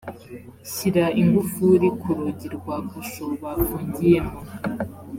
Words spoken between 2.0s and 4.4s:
ku rugi rwa kasho bafungiyemo